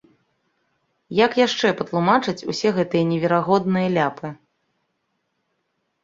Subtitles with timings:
[1.25, 4.33] Як яшчэ патлумачыць усе гэтыя неверагодныя ляпы?